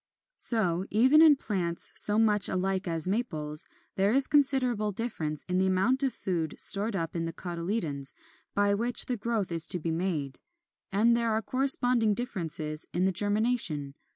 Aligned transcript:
]23. 0.39 0.39
So, 0.39 0.85
even 0.89 1.21
in 1.21 1.35
plants 1.35 1.91
so 1.93 2.17
much 2.17 2.49
alike 2.49 2.87
as 2.87 3.07
Maples, 3.07 3.67
there 3.97 4.11
is 4.11 4.25
considerable 4.25 4.91
difference 4.91 5.43
in 5.43 5.59
the 5.59 5.67
amount 5.67 6.01
of 6.01 6.11
food 6.11 6.55
stored 6.59 6.95
up 6.95 7.15
in 7.15 7.25
the 7.25 7.31
cotyledons 7.31 8.15
by 8.55 8.73
which 8.73 9.05
the 9.05 9.15
growth 9.15 9.51
is 9.51 9.67
to 9.67 9.79
be 9.79 9.91
made; 9.91 10.39
and 10.91 11.15
there 11.15 11.29
are 11.29 11.43
corresponding 11.43 12.15
differences 12.15 12.87
in 12.91 13.05
the 13.05 13.11
germination. 13.11 13.93